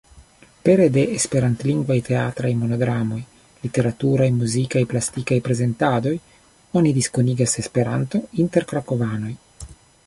[0.67, 3.19] Pere de esperantlingvaj teatraj monodramoj,
[3.67, 6.17] literaturaj, muzikaj, plastikaj prezentadoj,
[6.81, 9.35] oni diskonigas Esperanton inter krakovanoj.